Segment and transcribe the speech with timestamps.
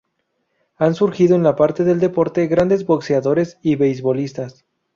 [0.77, 4.65] Han surgido en la parte del deporte grandes boxeadores y beisbolistas.